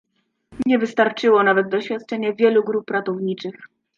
[0.65, 3.55] Nie wystarczyło nawet doświadczenie wielu grup ratowniczych